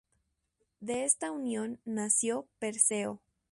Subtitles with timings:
[0.79, 3.21] De esta unión nació Perseo.